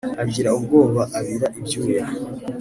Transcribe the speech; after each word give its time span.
agira 0.23 0.49
ubwoba 0.57 1.01
abira 1.17 1.47
ibyuya 1.59 2.05